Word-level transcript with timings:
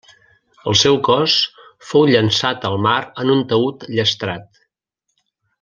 El 0.71 0.77
seu 0.79 0.97
cos 1.07 1.35
fou 1.91 2.07
llançat 2.13 2.65
al 2.71 2.79
mar 2.89 2.97
en 3.25 3.33
un 3.37 3.47
taüt 3.53 3.87
llastrat. 3.97 4.63